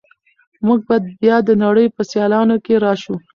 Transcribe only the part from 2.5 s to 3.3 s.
کې راشو.